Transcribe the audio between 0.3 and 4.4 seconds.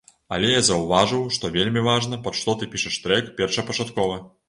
Але я заўважыў, што вельмі важна, пад што ты пішаш трэк першапачаткова.